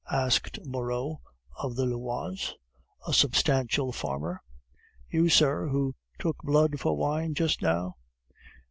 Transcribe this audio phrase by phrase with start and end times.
[0.11, 1.21] asked Moreau
[1.61, 2.55] (of the Oise),
[3.07, 4.41] a substantial farmer.
[5.11, 7.97] "You, sir, who took blood for wine just now?"